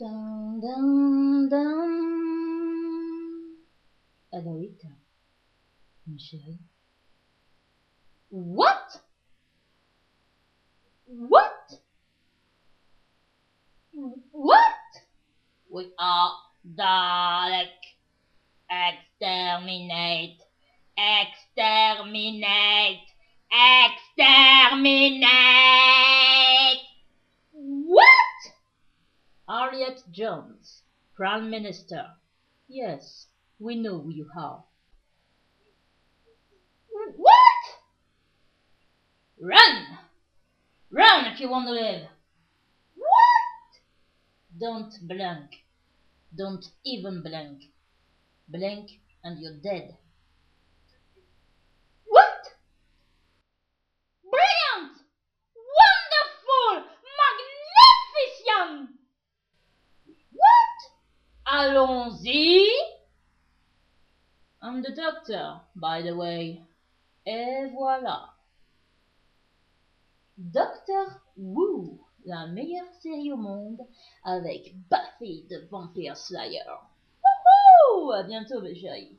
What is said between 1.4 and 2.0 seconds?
dun.